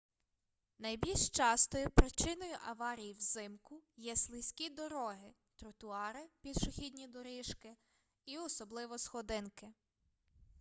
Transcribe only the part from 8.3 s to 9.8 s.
особливо сходинки